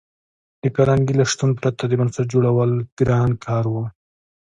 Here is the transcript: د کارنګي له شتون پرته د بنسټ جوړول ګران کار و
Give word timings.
د 0.63 0.63
کارنګي 0.75 1.13
له 1.19 1.25
شتون 1.31 1.51
پرته 1.61 1.83
د 1.87 1.93
بنسټ 1.99 2.25
جوړول 2.33 2.71
ګران 2.99 3.29
کار 3.45 3.65
و 3.69 3.75